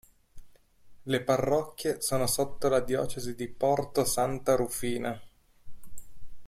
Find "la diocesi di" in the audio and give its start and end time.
2.69-3.47